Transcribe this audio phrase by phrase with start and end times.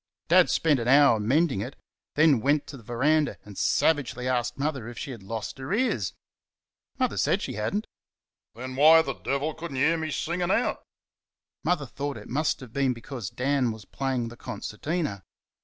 [0.29, 1.75] Dad spent an hour mending it;
[2.15, 6.13] then went to the verandah and savagely asked Mother if she had lost her ears.
[6.97, 7.85] Mother said she had n't.
[8.55, 10.81] "Then why the devil could n't y' hear me singin' out?"
[11.63, 15.23] Mother thought it must have been because Dan was playing the concertina.